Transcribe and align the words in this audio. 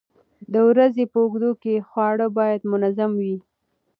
د 0.53 0.55
ورځې 0.69 1.03
په 1.11 1.17
اوږدو 1.23 1.51
کې 1.63 1.85
خواړه 1.89 2.27
باید 2.37 2.61
منظم 2.71 3.11
وي. 3.21 3.37